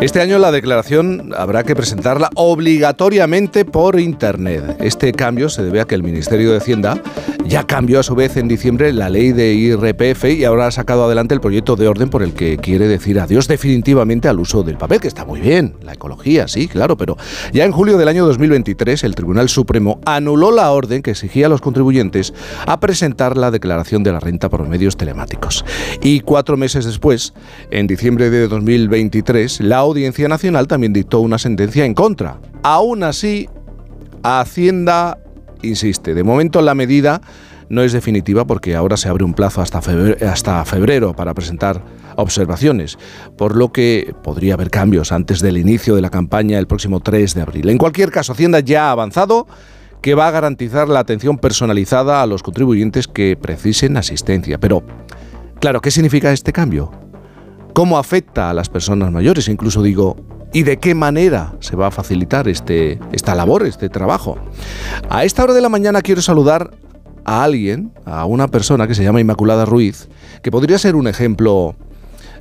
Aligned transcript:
Este 0.00 0.22
año 0.22 0.38
la 0.38 0.50
declaración 0.50 1.34
habrá 1.36 1.62
que 1.62 1.76
presentarla 1.76 2.30
obligatoriamente 2.34 3.66
por 3.66 4.00
Internet. 4.00 4.78
Este 4.80 5.12
cambio 5.12 5.50
se 5.50 5.62
debe 5.62 5.82
a 5.82 5.84
que 5.84 5.94
el 5.94 6.02
Ministerio 6.02 6.52
de 6.52 6.56
Hacienda 6.56 7.02
ya 7.50 7.66
cambió 7.66 8.00
a 8.00 8.02
su 8.02 8.14
vez 8.14 8.36
en 8.36 8.48
diciembre 8.48 8.92
la 8.92 9.10
ley 9.10 9.32
de 9.32 9.52
IRPF 9.52 10.24
y 10.24 10.44
ahora 10.44 10.68
ha 10.68 10.70
sacado 10.70 11.04
adelante 11.04 11.34
el 11.34 11.40
proyecto 11.40 11.74
de 11.74 11.88
orden 11.88 12.08
por 12.08 12.22
el 12.22 12.32
que 12.32 12.56
quiere 12.56 12.86
decir 12.86 13.18
adiós 13.18 13.48
definitivamente 13.48 14.28
al 14.28 14.38
uso 14.38 14.62
del 14.62 14.78
papel, 14.78 15.00
que 15.00 15.08
está 15.08 15.24
muy 15.24 15.40
bien, 15.40 15.74
la 15.82 15.94
ecología, 15.94 16.48
sí, 16.48 16.68
claro, 16.68 16.96
pero 16.96 17.16
ya 17.52 17.64
en 17.64 17.72
julio 17.72 17.98
del 17.98 18.08
año 18.08 18.24
2023 18.24 19.02
el 19.04 19.14
Tribunal 19.16 19.48
Supremo 19.48 20.00
anuló 20.06 20.52
la 20.52 20.70
orden 20.70 21.02
que 21.02 21.10
exigía 21.10 21.46
a 21.46 21.48
los 21.48 21.60
contribuyentes 21.60 22.32
a 22.66 22.78
presentar 22.78 23.36
la 23.36 23.50
declaración 23.50 24.02
de 24.02 24.12
la 24.12 24.20
renta 24.20 24.48
por 24.48 24.66
medios 24.68 24.96
telemáticos. 24.96 25.64
Y 26.02 26.20
cuatro 26.20 26.56
meses 26.56 26.84
después, 26.84 27.34
en 27.70 27.86
diciembre 27.86 28.30
de 28.30 28.46
2023, 28.46 29.60
la 29.62 29.82
Audiencia 29.90 30.28
Nacional 30.28 30.66
también 30.66 30.92
dictó 30.92 31.20
una 31.20 31.38
sentencia 31.38 31.84
en 31.84 31.94
contra. 31.94 32.38
Aún 32.62 33.02
así, 33.02 33.48
Hacienda 34.22 35.18
insiste, 35.62 36.14
de 36.14 36.24
momento 36.24 36.62
la 36.62 36.74
medida 36.74 37.20
no 37.68 37.82
es 37.82 37.92
definitiva 37.92 38.46
porque 38.46 38.74
ahora 38.74 38.96
se 38.96 39.08
abre 39.08 39.24
un 39.24 39.34
plazo 39.34 39.62
hasta 39.62 39.80
febrero, 39.80 40.28
hasta 40.28 40.64
febrero 40.64 41.14
para 41.14 41.34
presentar 41.34 41.82
observaciones, 42.16 42.98
por 43.38 43.56
lo 43.56 43.72
que 43.72 44.14
podría 44.22 44.54
haber 44.54 44.70
cambios 44.70 45.12
antes 45.12 45.40
del 45.40 45.56
inicio 45.56 45.94
de 45.94 46.02
la 46.02 46.10
campaña 46.10 46.58
el 46.58 46.66
próximo 46.66 47.00
3 47.00 47.34
de 47.34 47.42
abril. 47.42 47.68
En 47.68 47.78
cualquier 47.78 48.10
caso, 48.10 48.32
Hacienda 48.32 48.60
ya 48.60 48.88
ha 48.88 48.90
avanzado 48.90 49.46
que 50.02 50.14
va 50.14 50.28
a 50.28 50.30
garantizar 50.30 50.88
la 50.88 51.00
atención 51.00 51.38
personalizada 51.38 52.22
a 52.22 52.26
los 52.26 52.42
contribuyentes 52.42 53.06
que 53.06 53.36
precisen 53.36 53.96
asistencia. 53.96 54.58
Pero, 54.58 54.82
claro, 55.60 55.80
¿qué 55.80 55.90
significa 55.90 56.32
este 56.32 56.52
cambio? 56.52 56.90
Cómo 57.72 57.98
afecta 57.98 58.50
a 58.50 58.54
las 58.54 58.68
personas 58.68 59.12
mayores, 59.12 59.48
incluso 59.48 59.82
digo, 59.82 60.16
y 60.52 60.62
de 60.62 60.78
qué 60.78 60.94
manera 60.94 61.54
se 61.60 61.76
va 61.76 61.88
a 61.88 61.90
facilitar 61.90 62.48
este, 62.48 62.98
esta 63.12 63.34
labor, 63.34 63.66
este 63.66 63.88
trabajo. 63.88 64.38
A 65.08 65.24
esta 65.24 65.44
hora 65.44 65.54
de 65.54 65.60
la 65.60 65.68
mañana 65.68 66.02
quiero 66.02 66.22
saludar 66.22 66.70
a 67.24 67.44
alguien, 67.44 67.92
a 68.04 68.24
una 68.24 68.48
persona 68.48 68.86
que 68.86 68.94
se 68.94 69.04
llama 69.04 69.20
Inmaculada 69.20 69.64
Ruiz, 69.64 70.08
que 70.42 70.50
podría 70.50 70.78
ser 70.78 70.96
un 70.96 71.06
ejemplo 71.06 71.76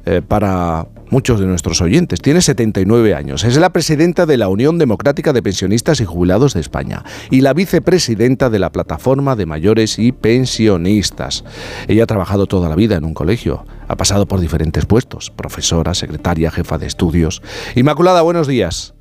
eh, 0.05 0.21
para 0.27 0.87
muchos 1.09 1.39
de 1.39 1.45
nuestros 1.45 1.81
oyentes. 1.81 2.21
Tiene 2.21 2.41
79 2.41 3.13
años. 3.15 3.43
Es 3.43 3.57
la 3.57 3.71
presidenta 3.71 4.25
de 4.25 4.37
la 4.37 4.47
Unión 4.47 4.77
Democrática 4.77 5.33
de 5.33 5.41
Pensionistas 5.41 6.01
y 6.01 6.05
Jubilados 6.05 6.53
de 6.53 6.61
España 6.61 7.03
y 7.29 7.41
la 7.41 7.53
vicepresidenta 7.53 8.49
de 8.49 8.59
la 8.59 8.71
Plataforma 8.71 9.35
de 9.35 9.45
Mayores 9.45 9.99
y 9.99 10.11
Pensionistas. 10.11 11.43
Ella 11.87 12.03
ha 12.03 12.07
trabajado 12.07 12.45
toda 12.45 12.69
la 12.69 12.75
vida 12.75 12.95
en 12.95 13.05
un 13.05 13.13
colegio. 13.13 13.65
Ha 13.87 13.95
pasado 13.95 14.27
por 14.27 14.39
diferentes 14.39 14.85
puestos, 14.85 15.31
profesora, 15.31 15.93
secretaria, 15.93 16.51
jefa 16.51 16.77
de 16.77 16.87
estudios. 16.87 17.41
Inmaculada, 17.75 18.21
buenos 18.21 18.47
días. 18.47 18.93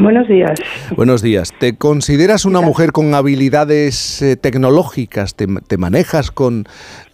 Buenos 0.00 0.28
días. 0.28 0.60
Buenos 0.94 1.22
días. 1.22 1.52
¿Te 1.58 1.76
consideras 1.76 2.44
una 2.44 2.60
mujer 2.60 2.92
con 2.92 3.14
habilidades 3.14 4.22
eh, 4.22 4.36
tecnológicas? 4.36 5.34
¿Te, 5.34 5.76
manejas 5.76 6.30
con, 6.30 6.66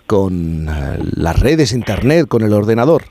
con 0.07 0.69
eh, 0.69 0.99
las 1.17 1.41
redes, 1.41 1.73
internet, 1.73 2.27
con 2.29 2.43
el 2.43 2.53
ordenador? 2.53 3.03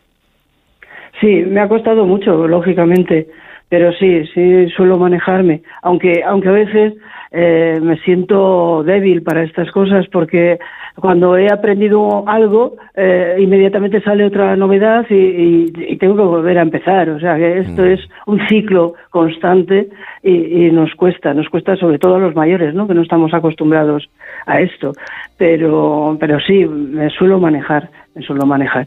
Sí, 1.19 1.43
me 1.47 1.61
ha 1.61 1.67
costado 1.67 2.05
mucho, 2.05 2.47
lógicamente, 2.47 3.27
pero 3.73 3.91
sí, 3.93 4.23
sí 4.35 4.69
suelo 4.77 4.99
manejarme, 4.99 5.63
aunque, 5.81 6.21
aunque 6.23 6.47
a 6.47 6.51
veces 6.51 6.93
eh, 7.31 7.79
me 7.81 7.97
siento 8.01 8.83
débil 8.83 9.23
para 9.23 9.41
estas 9.41 9.71
cosas 9.71 10.05
porque 10.11 10.59
cuando 10.93 11.35
he 11.37 11.51
aprendido 11.51 12.23
algo, 12.29 12.75
eh, 12.95 13.35
inmediatamente 13.39 13.99
sale 14.01 14.25
otra 14.25 14.55
novedad 14.55 15.07
y, 15.09 15.97
tengo 15.97 16.15
que 16.15 16.21
volver 16.21 16.59
a 16.59 16.61
empezar. 16.61 17.09
O 17.09 17.19
sea, 17.19 17.35
que 17.35 17.61
esto 17.61 17.81
mm. 17.81 17.85
es 17.85 17.99
un 18.27 18.47
ciclo 18.47 18.93
constante 19.09 19.89
y, 20.21 20.69
nos 20.69 20.93
cuesta, 20.93 21.33
nos 21.33 21.49
cuesta 21.49 21.75
sobre 21.75 21.97
todo 21.97 22.17
a 22.17 22.19
los 22.19 22.35
mayores, 22.35 22.75
¿no? 22.75 22.87
Que 22.87 22.93
no 22.93 23.01
estamos 23.01 23.33
acostumbrados 23.33 24.07
a 24.45 24.61
esto. 24.61 24.91
Pero, 25.39 26.15
pero 26.19 26.39
sí, 26.41 26.63
me 26.65 27.09
suelo 27.09 27.39
manejar, 27.39 27.89
me 28.13 28.21
suelo 28.21 28.45
manejar. 28.45 28.85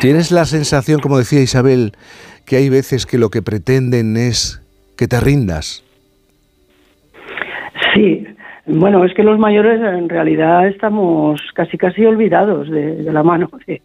¿Tienes 0.00 0.30
la 0.30 0.44
sensación, 0.44 1.00
como 1.00 1.18
decía 1.18 1.40
Isabel, 1.40 1.92
que 2.46 2.56
hay 2.56 2.68
veces 2.68 3.04
que 3.04 3.18
lo 3.18 3.30
que 3.30 3.42
pretenden 3.42 4.16
es 4.16 4.62
que 4.96 5.08
te 5.08 5.18
rindas? 5.18 5.84
Sí, 7.94 8.24
bueno, 8.66 9.04
es 9.04 9.12
que 9.14 9.24
los 9.24 9.40
mayores 9.40 9.80
en 9.80 10.08
realidad 10.08 10.68
estamos 10.68 11.40
casi 11.52 11.76
casi 11.76 12.04
olvidados 12.04 12.70
de, 12.70 13.02
la 13.02 13.24
mano 13.24 13.50
de, 13.66 13.80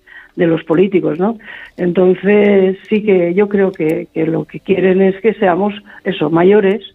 los 0.48 0.64
políticos, 0.66 1.18
¿no? 1.18 1.40
Entonces 1.78 2.78
sí 2.88 3.02
que 3.02 3.34
yo 3.34 3.50
creo 3.50 3.72
que, 3.72 4.08
que 4.14 4.28
lo 4.28 4.46
que 4.46 4.60
quieren 4.60 5.02
es 5.02 5.20
que 5.20 5.34
seamos 5.34 5.74
eso, 6.04 6.30
mayores, 6.30 6.93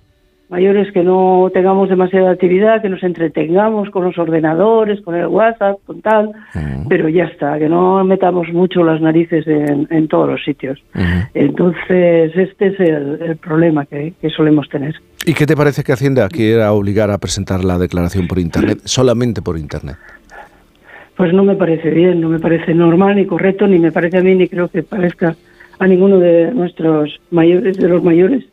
mayores 0.48 0.90
que 0.92 1.02
no 1.02 1.50
tengamos 1.52 1.88
demasiada 1.88 2.30
actividad, 2.30 2.80
que 2.80 2.88
nos 2.88 3.02
entretengamos 3.02 3.90
con 3.90 4.04
los 4.04 4.16
ordenadores, 4.18 5.00
con 5.02 5.14
el 5.14 5.26
WhatsApp, 5.26 5.78
con 5.86 6.00
tal, 6.00 6.32
pero 6.88 7.08
ya 7.08 7.24
está, 7.24 7.58
que 7.58 7.68
no 7.68 8.02
metamos 8.04 8.48
mucho 8.52 8.82
las 8.82 9.00
narices 9.00 9.46
en, 9.46 10.08
todos 10.08 10.28
los 10.28 10.44
sitios. 10.44 10.82
Entonces, 11.34 12.32
este 12.34 12.68
es 12.68 12.80
el, 12.80 13.36
problema 13.36 13.84
que, 13.86 14.14
solemos 14.34 14.68
tener. 14.68 14.94
¿Y 15.26 15.34
qué 15.34 15.46
te 15.46 15.56
parece 15.56 15.82
que 15.82 15.92
Hacienda 15.92 16.28
quiera 16.28 16.72
obligar 16.72 17.10
a 17.10 17.18
presentar 17.18 17.64
la 17.64 17.78
declaración 17.78 18.26
por 18.26 18.38
Internet, 18.38 18.80
solamente 18.84 19.42
por 19.42 19.58
Internet? 19.58 19.96
Pues 21.16 21.34
no 21.34 21.42
me 21.42 21.56
parece 21.56 21.90
bien, 21.90 22.20
no 22.20 22.28
me 22.28 22.38
parece 22.38 22.72
normal 22.74 23.16
ni 23.16 23.26
correcto, 23.26 23.66
ni 23.66 23.78
me 23.78 23.90
parece 23.90 24.18
a 24.18 24.22
mí, 24.22 24.34
ni 24.34 24.48
creo 24.48 24.68
que 24.68 24.82
parezca 24.82 25.34
a 25.78 25.86
ninguno 25.86 26.18
de 26.18 26.52
nuestros 26.52 27.20
mayores, 27.30 27.76
de 27.76 27.88
los 27.88 28.02
mayores, 28.02 28.44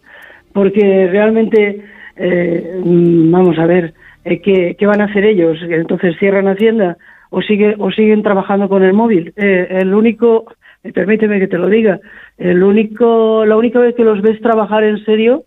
porque 0.55 1.09
realmente, 1.11 1.81
eh, 2.15 2.79
vamos 2.81 3.59
a 3.59 3.65
ver, 3.65 3.93
eh, 4.23 4.39
¿qué, 4.39 4.85
van 4.87 5.01
a 5.01 5.05
hacer 5.05 5.25
ellos? 5.25 5.57
Entonces 5.61 6.15
cierran 6.17 6.47
Hacienda 6.47 6.95
o, 7.29 7.41
sigue, 7.41 7.75
o 7.77 7.91
siguen 7.91 8.23
trabajando 8.23 8.69
con 8.69 8.81
el 8.81 8.93
móvil. 8.93 9.33
Eh, 9.35 9.67
el 9.81 9.93
único, 9.93 10.45
permíteme 10.93 11.41
que 11.41 11.49
te 11.49 11.57
lo 11.57 11.67
diga, 11.67 11.99
el 12.37 12.63
único, 12.63 13.45
la 13.45 13.57
única 13.57 13.79
vez 13.79 13.95
que 13.95 14.05
los 14.05 14.21
ves 14.21 14.39
trabajar 14.39 14.85
en 14.85 15.03
serio, 15.03 15.43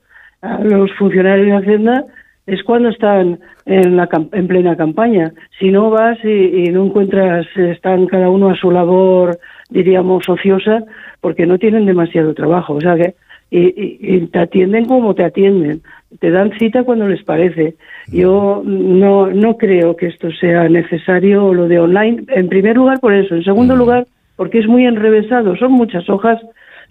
los 0.62 0.92
funcionarios 0.98 1.46
de 1.46 1.56
Hacienda, 1.56 2.04
es 2.46 2.62
cuando 2.62 2.90
están 2.90 3.38
en, 3.64 3.96
la, 3.96 4.10
en 4.32 4.46
plena 4.46 4.76
campaña. 4.76 5.32
Si 5.58 5.70
no 5.70 5.88
vas 5.88 6.18
y, 6.22 6.28
y, 6.28 6.70
no 6.70 6.84
encuentras, 6.84 7.46
están 7.56 8.06
cada 8.06 8.28
uno 8.28 8.50
a 8.50 8.56
su 8.56 8.70
labor, 8.70 9.38
diríamos, 9.70 10.28
ociosa, 10.28 10.84
porque 11.22 11.46
no 11.46 11.56
tienen 11.56 11.86
demasiado 11.86 12.34
trabajo. 12.34 12.74
O 12.74 12.80
sea 12.82 12.94
que 12.94 13.14
y, 13.50 14.26
te 14.26 14.38
atienden 14.38 14.84
como 14.84 15.14
te 15.14 15.24
atienden, 15.24 15.80
te 16.20 16.30
dan 16.30 16.52
cita 16.58 16.84
cuando 16.84 17.08
les 17.08 17.22
parece. 17.22 17.76
Yo 18.12 18.62
no, 18.64 19.28
no 19.28 19.56
creo 19.56 19.96
que 19.96 20.06
esto 20.06 20.30
sea 20.32 20.68
necesario 20.68 21.54
lo 21.54 21.68
de 21.68 21.78
online, 21.78 22.24
en 22.28 22.48
primer 22.48 22.76
lugar 22.76 23.00
por 23.00 23.14
eso, 23.14 23.34
en 23.34 23.44
segundo 23.44 23.76
lugar 23.76 24.06
porque 24.36 24.60
es 24.60 24.68
muy 24.68 24.86
enrevesado, 24.86 25.56
son 25.56 25.72
muchas 25.72 26.08
hojas, 26.08 26.40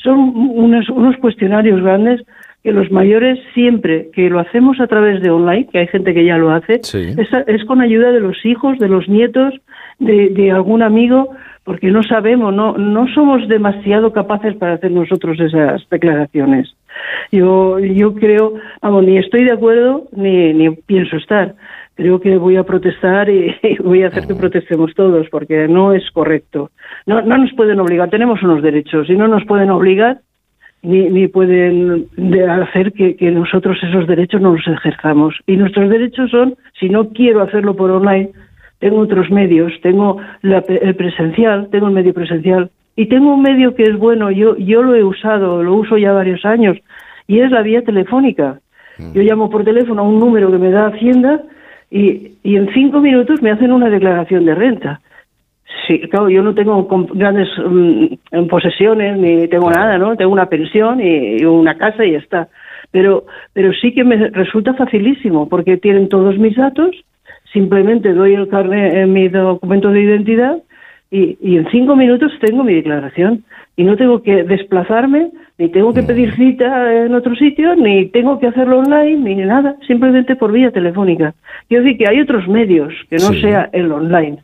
son 0.04 0.20
unos, 0.20 0.90
unos 0.90 1.16
cuestionarios 1.18 1.82
grandes 1.82 2.22
que 2.62 2.74
los 2.74 2.92
mayores 2.92 3.40
siempre 3.54 4.10
que 4.12 4.30
lo 4.30 4.40
hacemos 4.40 4.82
a 4.82 4.88
través 4.88 5.22
de 5.22 5.30
online, 5.30 5.68
que 5.72 5.80
hay 5.80 5.88
gente 5.88 6.14
que 6.14 6.26
ya 6.26 6.38
lo 6.38 6.52
hace, 6.52 6.82
es, 6.82 7.66
con 7.66 7.80
ayuda 7.80 8.12
de 8.12 8.20
los 8.20 8.46
hijos, 8.46 8.78
de 8.80 8.90
los 8.90 9.08
nietos, 9.08 9.54
de, 10.00 10.30
de 10.30 10.52
algún 10.52 10.84
amigo, 10.84 11.30
porque 11.68 11.92
no 11.92 12.02
sabemos, 12.02 12.56
no, 12.56 12.78
no 12.78 13.10
somos 13.10 13.46
demasiado 13.50 14.14
capaces 14.14 14.56
para 14.56 14.76
hacer 14.76 14.90
nosotros 14.90 15.38
esas 15.38 15.86
declaraciones. 15.90 16.74
Yo, 17.30 17.78
yo 17.80 18.16
creo, 18.16 18.54
vamos, 18.82 19.04
ni 19.04 19.18
estoy 19.18 19.44
de 19.44 19.52
acuerdo 19.52 20.06
ni, 20.14 20.54
ni 20.54 20.70
pienso 20.70 21.18
estar. 21.18 21.56
Creo 21.96 22.22
que 22.22 22.38
voy 22.38 22.56
a 22.56 22.64
protestar 22.64 23.30
y, 23.30 23.54
voy 23.84 24.04
a 24.04 24.08
hacer 24.08 24.28
que 24.28 24.36
protestemos 24.36 24.94
todos, 24.96 25.28
porque 25.30 25.68
no 25.68 25.92
es 25.92 26.10
correcto. 26.12 26.72
No, 27.06 27.22
no 27.22 27.38
nos 27.38 27.52
pueden 27.52 27.82
obligar, 27.82 28.10
tenemos 28.10 28.42
unos 28.44 28.64
derechos 28.64 29.10
y 29.10 29.18
no 29.18 29.28
nos 29.28 29.44
pueden 29.44 29.70
obligar 29.70 30.22
ni, 30.84 31.10
ni 31.10 31.28
pueden 31.28 32.08
hacer 32.50 32.94
que, 32.94 33.18
que 33.18 33.30
nosotros 33.30 33.78
esos 33.84 34.08
derechos 34.08 34.40
no 34.40 34.54
los 34.54 34.66
ejerzamos. 34.66 35.36
Y 35.46 35.58
nuestros 35.58 35.90
derechos 35.90 36.32
son, 36.32 36.56
si 36.80 36.88
no 36.88 37.10
quiero 37.10 37.42
hacerlo 37.42 37.76
por 37.76 37.92
online, 37.92 38.30
tengo 38.80 39.00
otros 39.00 39.30
medios, 39.32 39.74
tengo 39.82 40.18
el 40.44 40.96
presencial, 40.96 41.70
tengo 41.72 41.88
el 41.88 41.94
medio 41.94 42.14
presencial 42.14 42.70
y 42.96 43.08
tengo 43.08 43.34
un 43.34 43.42
medio 43.42 43.76
que 43.76 43.84
es 43.84 43.98
bueno, 43.98 44.32
yo, 44.32 44.58
yo 44.58 44.82
lo 44.82 44.96
he 44.96 45.04
usado, 45.04 45.64
lo 45.64 45.76
uso 45.76 45.98
ya 45.98 46.12
varios 46.14 46.46
años 46.46 46.78
y 47.28 47.40
es 47.40 47.52
la 47.52 47.62
vía 47.62 47.84
telefónica. 47.84 48.60
Mm. 48.98 49.14
Yo 49.14 49.22
llamo 49.22 49.50
por 49.50 49.64
teléfono 49.64 50.02
a 50.02 50.08
un 50.08 50.20
número 50.20 50.52
que 50.52 50.58
me 50.58 50.72
da 50.72 50.88
Hacienda 50.88 51.42
y, 51.90 52.34
y 52.44 52.56
en 52.56 52.74
cinco 52.74 53.00
minutos 53.00 53.42
me 53.42 53.52
hacen 53.52 53.72
una 53.72 53.90
declaración 53.90 54.46
de 54.46 54.56
renta. 54.56 55.02
Sí, 55.86 56.00
claro, 56.10 56.30
yo 56.30 56.42
no 56.42 56.54
tengo 56.54 56.88
grandes 57.14 57.50
mm, 57.58 58.48
posesiones 58.50 59.18
ni 59.18 59.48
tengo 59.48 59.70
nada, 59.70 59.98
¿no? 59.98 60.16
Tengo 60.16 60.32
una 60.32 60.48
pensión 60.48 61.00
y, 61.02 61.44
una 61.46 61.78
casa 61.78 62.06
y 62.06 62.14
ya 62.14 62.18
está. 62.20 62.48
Pero, 62.92 63.26
pero 63.54 63.74
sí 63.74 63.94
que 63.94 64.04
me 64.04 64.30
resulta 64.30 64.74
facilísimo 64.74 65.48
porque 65.50 65.78
tienen 65.78 66.10
todos 66.10 66.38
mis 66.38 66.56
datos 66.56 66.92
simplemente 67.54 68.14
doy 68.14 68.34
el 68.34 68.48
carnet 68.48 68.94
en 68.94 69.14
mi 69.14 69.30
documento 69.30 69.90
de 69.90 70.02
identidad 70.02 70.58
y, 71.10 71.38
y 71.42 71.58
en 71.58 71.70
cinco 71.72 71.96
minutos 71.96 72.32
tengo 72.42 72.64
mi 72.64 72.74
declaración 72.74 73.44
y 73.78 73.84
no 73.84 73.96
tengo 73.96 74.24
que 74.24 74.44
desplazarme, 74.44 75.30
ni 75.60 75.70
tengo 75.70 75.94
que 75.94 76.02
pedir 76.02 76.36
cita 76.36 77.06
en 77.06 77.14
otro 77.14 77.36
sitio, 77.36 77.76
ni 77.76 78.08
tengo 78.08 78.40
que 78.40 78.48
hacerlo 78.48 78.80
online, 78.80 79.18
ni 79.18 79.36
nada, 79.36 79.76
simplemente 79.86 80.36
por 80.36 80.52
vía 80.52 80.72
telefónica. 80.72 81.36
Quiero 81.70 81.84
decir 81.84 82.00
que 82.00 82.10
hay 82.10 82.20
otros 82.20 82.48
medios 82.48 82.92
que 83.08 83.18
no 83.18 83.34
sea 83.34 83.70
el 83.72 83.92
online, 83.92 84.40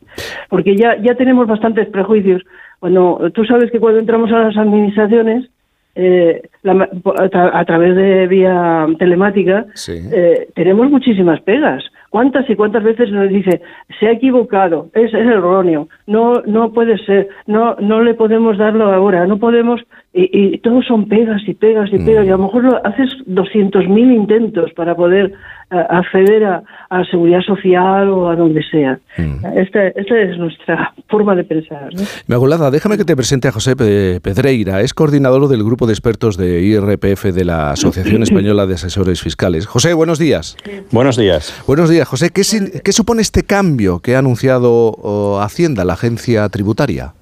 porque 0.48 0.76
ya, 0.76 0.96
ya 1.02 1.16
tenemos 1.16 1.48
bastantes 1.48 1.88
prejuicios. 1.88 2.42
Cuando 2.78 3.30
tú 3.34 3.44
sabes 3.44 3.72
que 3.72 3.80
cuando 3.80 3.98
entramos 3.98 4.30
a 4.30 4.38
las 4.38 4.56
administraciones, 4.56 5.50
eh, 5.96 6.42
a, 6.64 7.64
través 7.64 7.96
de 7.96 8.26
vía 8.28 8.86
telemática, 8.98 9.66
eh, 9.88 10.48
tenemos 10.54 10.90
muchísimas 10.90 11.40
pegas. 11.40 11.84
¿Cuántas 12.14 12.48
y 12.48 12.54
cuántas 12.54 12.84
veces 12.84 13.10
nos 13.10 13.28
dice 13.28 13.60
se 13.98 14.06
ha 14.06 14.12
equivocado, 14.12 14.88
es, 14.94 15.12
erróneo, 15.12 15.88
no 16.06 16.42
no 16.46 16.72
puede 16.72 16.96
ser, 16.98 17.28
no 17.48 17.74
no 17.80 18.02
le 18.02 18.14
podemos 18.14 18.56
darlo 18.56 18.84
ahora, 18.92 19.26
no 19.26 19.38
podemos 19.38 19.80
y, 20.16 20.58
todos 20.58 20.86
son 20.86 21.08
pegas 21.08 21.42
y 21.46 21.54
pegas 21.54 21.90
y 21.92 21.98
pegas 21.98 22.24
y 22.24 22.28
a 22.28 22.36
lo 22.36 22.44
mejor 22.44 22.64
lo, 22.64 22.86
haces 22.86 23.10
200.000 23.26 24.14
intentos 24.14 24.72
para 24.74 24.94
poder 24.94 25.32
acceder 25.70 26.44
a, 26.44 26.62
a, 26.88 27.04
seguridad 27.04 27.40
social 27.40 28.08
o 28.10 28.28
a 28.28 28.36
donde 28.36 28.62
sea. 28.70 29.00
Mm. 29.18 29.44
Esta, 29.56 29.88
esta, 29.88 30.20
es 30.20 30.38
nuestra 30.38 30.94
forma 31.08 31.34
de 31.34 31.42
pensar. 31.42 31.88
¿no? 31.92 32.70
déjame 32.70 32.96
que 32.96 33.04
te 33.04 33.16
presente 33.16 33.48
a 33.48 33.52
José 33.52 33.74
Pedreira, 33.74 34.82
es 34.82 34.94
coordinador 34.94 35.48
del 35.48 35.64
grupo 35.64 35.86
de 35.86 35.92
expertos 35.92 36.36
de 36.36 36.62
IRPF 36.62 37.24
de 37.34 37.44
la 37.44 37.72
Asociación 37.72 38.22
Española 38.22 38.66
de 38.66 38.74
Asesores 38.74 39.20
Fiscales. 39.20 39.66
José, 39.66 39.94
buenos 39.94 40.20
días. 40.20 40.56
Buenos 40.92 41.16
días. 41.16 41.64
Buenos 41.66 41.90
días, 41.90 42.06
José. 42.06 42.30
¿Qué, 42.30 42.42
qué 42.84 42.92
supone 42.92 43.20
este 43.20 43.42
cambio 43.42 43.98
que 43.98 44.14
ha 44.14 44.20
anunciado 44.20 45.40
Hacienda, 45.42 45.84
la 45.84 45.94
agencia 45.94 46.48
tributaria? 46.50 47.14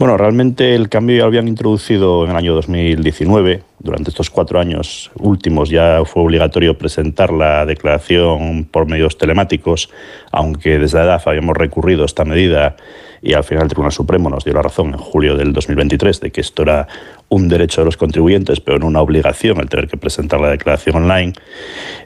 Bueno, 0.00 0.16
realmente 0.16 0.74
el 0.74 0.88
cambio 0.88 1.16
ya 1.16 1.22
lo 1.24 1.26
habían 1.26 1.46
introducido 1.46 2.24
en 2.24 2.30
el 2.30 2.36
año 2.38 2.54
2019. 2.54 3.62
Durante 3.80 4.08
estos 4.08 4.30
cuatro 4.30 4.58
años 4.58 5.10
últimos 5.18 5.68
ya 5.68 6.02
fue 6.06 6.22
obligatorio 6.22 6.78
presentar 6.78 7.30
la 7.30 7.66
declaración 7.66 8.64
por 8.64 8.86
medios 8.86 9.18
telemáticos, 9.18 9.90
aunque 10.32 10.78
desde 10.78 10.96
la 10.96 11.04
edad 11.04 11.22
habíamos 11.26 11.54
recurrido 11.54 12.04
a 12.04 12.06
esta 12.06 12.24
medida 12.24 12.76
y 13.20 13.34
al 13.34 13.44
final 13.44 13.64
el 13.64 13.68
Tribunal 13.68 13.92
Supremo 13.92 14.30
nos 14.30 14.42
dio 14.42 14.54
la 14.54 14.62
razón 14.62 14.86
en 14.86 14.96
julio 14.96 15.36
del 15.36 15.52
2023 15.52 16.18
de 16.20 16.30
que 16.32 16.40
esto 16.40 16.62
era 16.62 16.88
un 17.28 17.48
derecho 17.48 17.82
de 17.82 17.84
los 17.84 17.98
contribuyentes, 17.98 18.58
pero 18.60 18.78
no 18.78 18.86
una 18.86 19.02
obligación 19.02 19.60
el 19.60 19.68
tener 19.68 19.86
que 19.86 19.98
presentar 19.98 20.40
la 20.40 20.48
declaración 20.48 20.96
online. 20.96 21.34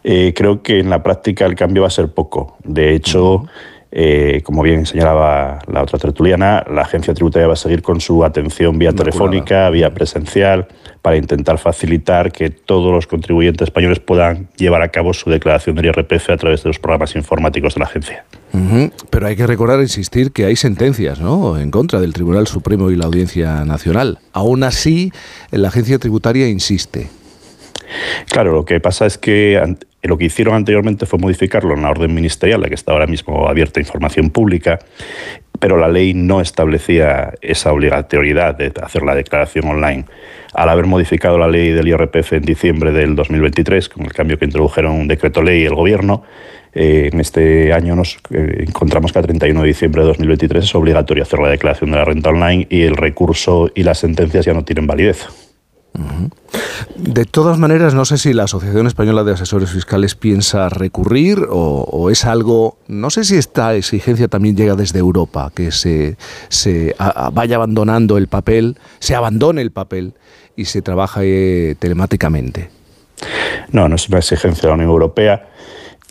Eh, 0.03 0.33
creo 0.35 0.63
que 0.63 0.81
en 0.81 0.91
la 0.91 1.05
práctica 1.05 1.47
el 1.47 1.55
cambio 1.55 1.83
va 1.83 1.89
a 1.89 1.93
ser 1.93 2.09
poco. 2.09 2.57
De 2.65 2.93
hecho, 2.93 3.47
eh, 3.97 4.43
como 4.43 4.61
bien 4.63 4.87
señalaba 4.87 5.61
la 5.71 5.81
otra 5.81 6.01
tertuliana, 6.01 6.65
la 6.69 6.83
agencia 6.83 7.15
tributaria 7.15 7.47
va 7.47 7.53
a 7.53 7.57
seguir 7.57 7.81
con 7.81 8.01
su 8.01 8.25
atención 8.25 8.77
vía 8.77 8.93
telefónica, 8.93 9.71
vía 9.71 9.95
presencial, 9.95 10.67
para 11.01 11.17
intentar 11.17 11.59
facilitar 11.59 12.33
que 12.33 12.51
todos 12.51 12.93
los 12.93 13.07
contribuyentes 13.07 13.69
españoles 13.69 14.01
puedan 14.01 14.49
llevar 14.57 14.83
a 14.83 14.89
cabo 14.89 15.15
su 15.15 15.31
declaración 15.31 15.77
del 15.77 15.87
IRPF 15.87 16.31
a 16.31 16.37
través 16.37 16.65
de 16.65 16.71
los 16.71 16.81
programas 16.81 17.15
informáticos 17.15 17.75
de 17.75 17.79
la 17.79 17.87
agencia. 17.87 18.25
Pero 19.11 19.27
hay 19.29 19.37
que 19.37 19.47
recordar, 19.47 19.79
insistir, 19.79 20.33
que 20.33 20.45
hay 20.45 20.57
sentencias 20.57 21.21
¿no? 21.21 21.57
en 21.57 21.71
contra 21.71 22.01
del 22.01 22.15
Tribunal 22.15 22.49
Supremo 22.49 22.91
y 22.91 22.97
la 22.97 23.05
Audiencia 23.05 23.65
Nacional. 23.65 24.19
Aún 24.33 24.65
así, 24.65 25.13
la 25.53 25.69
agencia 25.69 26.01
tributaria 26.01 26.49
insiste. 26.49 27.11
Claro, 28.29 28.53
lo 28.53 28.65
que 28.65 28.81
pasa 28.81 29.07
es 29.07 29.19
que 29.19 29.77
lo 30.09 30.19
que 30.19 30.27
hicieron 30.27 30.55
anteriormente 30.55 31.07
fue 31.07 31.19
modificarlo 31.19 31.75
en 31.75 31.83
la 31.83 31.91
orden 31.91 32.15
ministerial, 32.15 32.61
la 32.61 32.69
que 32.69 32.75
está 32.75 32.93
ahora 32.93 33.07
mismo 33.07 33.49
abierta 33.49 33.81
a 33.81 33.83
información 33.83 34.31
pública, 34.31 34.79
pero 35.59 35.77
la 35.77 35.89
ley 35.89 36.15
no 36.15 36.41
establecía 36.41 37.33
esa 37.41 37.73
obligatoriedad 37.73 38.55
de 38.55 38.73
hacer 38.83 39.03
la 39.03 39.15
declaración 39.15 39.67
online. 39.67 40.05
Al 40.53 40.69
haber 40.69 40.87
modificado 40.87 41.39
la 41.39 41.49
ley 41.49 41.71
del 41.71 41.89
IRPF 41.89 42.35
en 42.35 42.43
diciembre 42.43 42.93
del 42.93 43.17
2023, 43.17 43.89
con 43.89 44.05
el 44.05 44.13
cambio 44.13 44.39
que 44.39 44.45
introdujeron 44.45 44.93
un 44.93 45.09
decreto 45.09 45.43
ley 45.43 45.63
y 45.63 45.67
el 45.67 45.75
Gobierno, 45.75 46.23
eh, 46.75 47.11
en 47.13 47.21
este 47.21 47.73
año 47.73 47.95
nos 47.95 48.19
eh, 48.31 48.65
encontramos 48.67 49.13
que 49.13 49.21
a 49.21 49.23
31 49.23 49.63
de 49.63 49.67
diciembre 49.67 50.03
de 50.03 50.09
2023 50.09 50.65
es 50.65 50.75
obligatorio 50.75 51.23
hacer 51.23 51.39
la 51.39 51.49
declaración 51.49 51.93
de 51.93 51.97
la 51.97 52.05
renta 52.05 52.31
online 52.31 52.67
y 52.69 52.83
el 52.83 52.97
recurso 52.97 53.71
y 53.75 53.85
las 53.85 53.99
sentencias 53.99 54.45
ya 54.45 54.55
no 54.55 54.65
tienen 54.65 54.87
validez. 54.87 55.44
De 56.97 57.25
todas 57.25 57.59
maneras, 57.59 57.95
no 57.95 58.05
sé 58.05 58.19
si 58.19 58.33
la 58.33 58.45
Asociación 58.45 58.87
Española 58.87 59.25
de 59.25 59.33
Asesores 59.33 59.71
Fiscales 59.71 60.15
piensa 60.15 60.69
recurrir 60.69 61.47
o, 61.49 62.11
es 62.11 62.25
algo, 62.25 62.79
no 62.89 63.11
sé 63.11 63.25
si 63.25 63.37
esta 63.37 63.75
exigencia 63.75 64.29
también 64.29 64.57
llega 64.57 64.75
desde 64.75 64.99
Europa, 64.99 65.53
que 65.55 65.71
se, 65.71 66.17
se 66.49 66.95
vaya 67.33 67.57
abandonando 67.57 68.19
el 68.19 68.29
papel, 68.29 68.79
se 68.99 69.15
abandone 69.15 69.63
el 69.63 69.71
papel 69.71 70.15
y 70.57 70.65
se 70.67 70.83
trabaje 70.83 71.77
telemáticamente. 71.79 72.71
No, 73.71 73.89
no 73.89 73.97
es 73.97 74.09
una 74.09 74.19
exigencia 74.19 74.63
de 74.63 74.69
la 74.69 74.75
Unión 74.75 74.91
Europea 74.91 75.49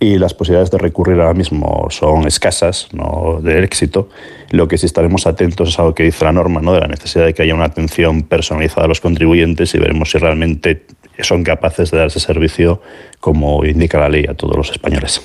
y 0.03 0.17
las 0.17 0.33
posibilidades 0.33 0.69
de 0.69 0.77
recurrir 0.77 1.19
ahora 1.21 1.33
mismo 1.33 1.87
son 1.89 2.27
escasas, 2.27 2.89
no 2.91 3.39
de 3.41 3.63
éxito. 3.63 4.09
Lo 4.49 4.67
que 4.67 4.77
sí 4.77 4.85
estaremos 4.85 5.25
atentos 5.27 5.69
es 5.69 5.79
a 5.79 5.83
lo 5.83 5.95
que 5.95 6.03
dice 6.03 6.25
la 6.25 6.33
norma, 6.33 6.59
¿no? 6.61 6.73
de 6.73 6.81
la 6.81 6.87
necesidad 6.87 7.25
de 7.25 7.33
que 7.33 7.43
haya 7.43 7.55
una 7.55 7.65
atención 7.65 8.23
personalizada 8.23 8.83
a 8.83 8.87
los 8.89 8.99
contribuyentes 8.99 9.73
y 9.73 9.79
veremos 9.79 10.11
si 10.11 10.17
realmente 10.17 10.85
son 11.19 11.43
capaces 11.43 11.91
de 11.91 11.97
dar 11.97 12.07
ese 12.07 12.19
servicio 12.19 12.81
como 13.19 13.63
indica 13.63 13.99
la 13.99 14.09
ley 14.09 14.25
a 14.27 14.33
todos 14.33 14.57
los 14.57 14.69
españoles. 14.69 15.21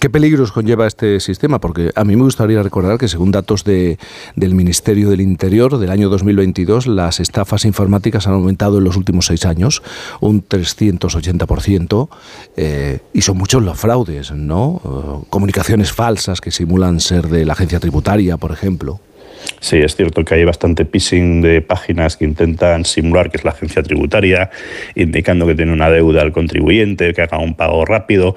¿Qué 0.00 0.08
peligros 0.08 0.52
conlleva 0.52 0.86
este 0.86 1.20
sistema? 1.20 1.60
Porque 1.60 1.90
a 1.94 2.04
mí 2.04 2.16
me 2.16 2.22
gustaría 2.22 2.62
recordar 2.62 2.96
que 2.96 3.08
según 3.08 3.30
datos 3.30 3.62
de, 3.64 3.98
del 4.36 4.54
Ministerio 4.54 5.10
del 5.10 5.20
Interior 5.20 5.76
del 5.76 5.90
año 5.90 6.08
2022, 6.08 6.86
las 6.86 7.20
estafas 7.20 7.66
informáticas 7.66 8.26
han 8.26 8.34
aumentado 8.34 8.78
en 8.78 8.84
los 8.84 8.96
últimos 8.96 9.26
seis 9.26 9.44
años 9.44 9.82
un 10.20 10.46
380% 10.48 12.08
eh, 12.56 13.00
y 13.12 13.20
son 13.20 13.36
muchos 13.36 13.62
los 13.62 13.78
fraudes, 13.78 14.32
¿no? 14.32 14.80
Eh, 14.82 15.26
comunicaciones 15.28 15.92
falsas 15.92 16.40
que 16.40 16.50
simulan 16.50 17.00
ser 17.00 17.28
de 17.28 17.44
la 17.44 17.52
agencia 17.52 17.80
tributaria, 17.80 18.38
por 18.38 18.52
ejemplo. 18.52 19.00
Sí, 19.60 19.78
es 19.78 19.96
cierto 19.96 20.24
que 20.24 20.34
hay 20.34 20.44
bastante 20.44 20.84
phishing 20.84 21.40
de 21.42 21.60
páginas 21.60 22.16
que 22.16 22.24
intentan 22.24 22.84
simular 22.84 23.30
que 23.30 23.36
es 23.36 23.44
la 23.44 23.52
agencia 23.52 23.82
tributaria, 23.82 24.50
indicando 24.94 25.46
que 25.46 25.54
tiene 25.54 25.72
una 25.72 25.90
deuda 25.90 26.22
al 26.22 26.32
contribuyente, 26.32 27.14
que 27.14 27.22
haga 27.22 27.38
un 27.38 27.54
pago 27.54 27.84
rápido. 27.84 28.36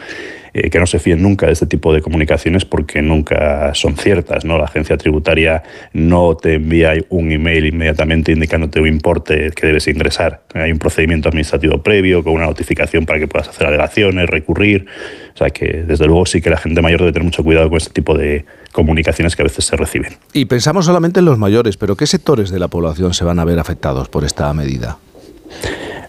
Eh, 0.57 0.69
que 0.69 0.80
no 0.80 0.88
se 0.88 1.00
fíen 1.00 1.22
nunca 1.22 1.48
de 1.48 1.52
este 1.52 1.66
tipo 1.66 1.94
de 1.94 2.02
comunicaciones 2.02 2.63
porque 2.63 3.02
nunca 3.02 3.74
son 3.75 3.98
ciertas. 3.98 4.46
¿no? 4.46 4.57
La 4.57 4.63
agencia 4.63 4.96
tributaria 4.96 5.63
no 5.92 6.38
te 6.38 6.54
envía 6.54 6.94
un 7.10 7.30
email 7.30 7.66
inmediatamente 7.66 8.31
indicándote 8.31 8.80
un 8.80 8.88
importe 8.88 9.52
que 9.52 9.68
debes 9.68 9.86
ingresar. 9.90 10.44
Hay 10.54 10.72
un 10.72 10.80
procedimiento 10.80 11.28
administrativo 11.28 11.83
previo 11.83 12.24
con 12.24 12.31
una 12.31 12.45
notificación 12.45 13.06
para 13.06 13.19
que 13.19 13.28
puedas 13.28 13.50
hacer 13.50 13.68
alegaciones, 13.68 14.30
recurrir. 14.30 14.85
O 15.33 15.38
sea 15.38 15.50
que 15.50 15.83
desde 15.85 16.06
luego 16.06 16.26
sí 16.26 16.42
que 16.42 16.50
la 16.50 16.57
gente 16.57 16.81
mayor 16.81 17.02
debe 17.02 17.12
tener 17.12 17.26
mucho 17.26 17.44
cuidado 17.44 17.68
con 17.68 17.76
este 17.76 17.92
tipo 17.92 18.18
de 18.18 18.45
comunicaciones 18.71 19.35
que 19.35 19.42
a 19.42 19.45
veces 19.45 19.66
se 19.66 19.76
reciben. 19.76 20.14
Y 20.31 20.45
pensamos 20.45 20.85
solamente 20.85 21.19
en 21.19 21.26
los 21.26 21.38
mayores, 21.38 21.76
pero 21.76 21.97
¿qué 21.97 22.07
sectores 22.07 22.50
de 22.50 22.59
la 22.59 22.69
población 22.69 23.14
se 23.14 23.26
van 23.26 23.40
a 23.40 23.44
ver 23.44 23.59
afectados 23.59 24.07
por 24.07 24.24
esta 24.24 24.54
medida? 24.54 25.00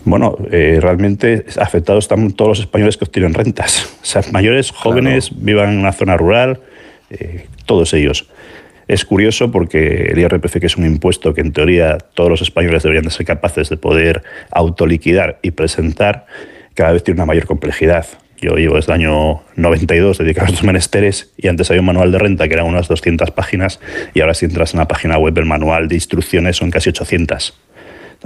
Bueno, 0.06 0.38
eh, 0.52 0.78
realmente 0.80 1.44
afectados 1.60 2.04
están 2.04 2.30
todos 2.30 2.50
los 2.50 2.60
españoles 2.60 2.96
que 2.96 3.04
obtienen 3.04 3.34
rentas. 3.34 3.92
O 4.02 4.04
sea, 4.06 4.22
mayores, 4.30 4.70
jóvenes, 4.70 5.32
vivan 5.34 5.72
en 5.72 5.78
una 5.80 5.92
zona 5.92 6.16
rural, 6.16 6.60
eh, 7.10 7.46
todos 7.66 7.92
ellos. 7.92 8.28
Es 8.86 9.04
curioso 9.04 9.50
porque 9.50 10.12
el 10.12 10.18
IRPF, 10.20 10.60
que 10.60 10.66
es 10.66 10.76
un 10.76 10.86
impuesto 10.86 11.34
que 11.34 11.40
en 11.40 11.52
teoría 11.52 11.98
todos 11.98 12.30
los 12.30 12.40
españoles 12.40 12.84
deberían 12.84 13.04
de 13.04 13.10
ser 13.10 13.26
capaces 13.26 13.68
de 13.68 13.78
poder 13.78 14.22
autoliquidar 14.52 15.40
y 15.42 15.50
presentar, 15.50 16.26
cada 16.74 16.92
vez 16.92 17.02
tiene 17.02 17.18
una 17.18 17.26
mayor 17.26 17.46
complejidad. 17.46 18.06
Yo 18.40 18.54
llevo 18.54 18.76
desde 18.76 18.92
el 18.92 19.00
año 19.00 19.42
92 19.56 20.18
dedicado 20.18 20.46
a 20.46 20.50
estos 20.50 20.62
menesteres 20.62 21.32
y 21.36 21.48
antes 21.48 21.68
había 21.68 21.80
un 21.80 21.86
manual 21.86 22.12
de 22.12 22.18
renta 22.20 22.46
que 22.46 22.54
era 22.54 22.62
unas 22.62 22.86
200 22.86 23.32
páginas 23.32 23.80
y 24.14 24.20
ahora 24.20 24.34
si 24.34 24.44
entras 24.44 24.72
en 24.72 24.78
la 24.78 24.86
página 24.86 25.18
web 25.18 25.36
el 25.36 25.46
manual 25.46 25.88
de 25.88 25.96
instrucciones 25.96 26.56
son 26.58 26.70
casi 26.70 26.90
800. 26.90 27.65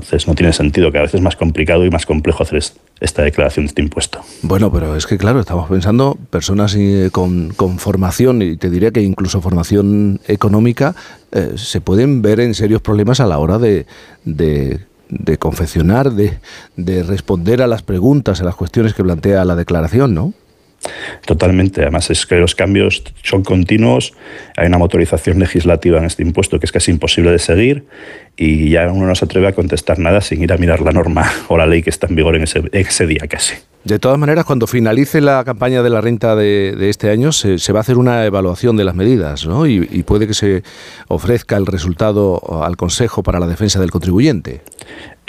Entonces 0.02 0.26
no 0.26 0.34
tiene 0.34 0.52
sentido 0.52 0.90
que 0.90 0.98
a 0.98 1.02
veces 1.02 1.16
es 1.16 1.20
más 1.20 1.36
complicado 1.36 1.84
y 1.84 1.90
más 1.90 2.06
complejo 2.06 2.42
hacer 2.42 2.62
esta 3.00 3.22
declaración 3.22 3.66
de 3.66 3.68
este 3.68 3.82
impuesto. 3.82 4.20
Bueno, 4.42 4.72
pero 4.72 4.96
es 4.96 5.06
que 5.06 5.18
claro, 5.18 5.40
estamos 5.40 5.68
pensando 5.68 6.16
personas 6.30 6.74
eh, 6.74 7.10
con, 7.12 7.52
formación 7.78 8.42
y 8.42 8.56
te 8.56 8.70
diría 8.70 8.90
que 8.90 9.02
incluso 9.02 9.40
formación 9.40 10.20
económica 10.26 10.94
eh, 11.32 11.52
se 11.56 11.80
pueden 11.80 12.22
ver 12.22 12.40
en 12.40 12.54
serios 12.54 12.80
problemas 12.82 13.20
a 13.20 13.26
la 13.26 13.38
hora 13.38 13.58
de, 13.58 13.86
de 14.24 15.38
confeccionar, 15.38 16.12
de, 16.12 16.38
de 16.76 17.02
responder 17.02 17.62
a 17.62 17.66
las 17.66 17.82
preguntas, 17.82 18.40
a 18.40 18.44
las 18.44 18.54
cuestiones 18.54 18.94
que 18.94 19.02
plantea 19.02 19.44
la 19.44 19.56
declaración, 19.56 20.14
¿no? 20.14 20.32
Totalmente. 21.26 21.82
Además, 21.82 22.10
es 22.10 22.24
que 22.24 22.36
los 22.36 22.54
cambios 22.54 23.02
son 23.22 23.42
continuos. 23.42 24.14
Hay 24.56 24.66
una 24.66 24.78
motorización 24.78 25.38
legislativa 25.38 25.98
en 25.98 26.04
este 26.04 26.22
impuesto 26.22 26.58
que 26.58 26.66
es 26.66 26.72
casi 26.72 26.90
imposible 26.90 27.30
de 27.30 27.38
seguir 27.38 27.84
y 28.36 28.70
ya 28.70 28.90
uno 28.90 29.06
no 29.06 29.14
se 29.14 29.24
atreve 29.24 29.48
a 29.48 29.52
contestar 29.52 29.98
nada 29.98 30.20
sin 30.20 30.42
ir 30.42 30.52
a 30.52 30.56
mirar 30.56 30.80
la 30.80 30.92
norma 30.92 31.30
o 31.48 31.58
la 31.58 31.66
ley 31.66 31.82
que 31.82 31.90
está 31.90 32.06
en 32.06 32.16
vigor 32.16 32.36
en 32.36 32.42
ese, 32.44 33.06
día 33.06 33.26
casi. 33.28 33.54
De 33.84 33.98
todas 33.98 34.18
maneras, 34.18 34.44
cuando 34.44 34.66
finalice 34.66 35.20
la 35.20 35.42
campaña 35.44 35.82
de 35.82 35.90
la 35.90 36.00
renta 36.00 36.36
de, 36.36 36.90
este 36.90 37.10
año, 37.10 37.32
se, 37.32 37.72
va 37.72 37.80
a 37.80 37.82
hacer 37.82 37.96
una 37.96 38.26
evaluación 38.26 38.76
de 38.76 38.84
las 38.84 38.94
medidas 38.94 39.46
¿no? 39.46 39.66
y, 39.66 39.88
y 39.90 40.02
puede 40.02 40.26
que 40.26 40.34
se 40.34 40.62
ofrezca 41.08 41.56
el 41.56 41.66
resultado 41.66 42.62
al 42.62 42.76
Consejo 42.76 43.22
para 43.22 43.40
la 43.40 43.46
Defensa 43.46 43.80
del 43.80 43.90
Contribuyente. 43.90 44.60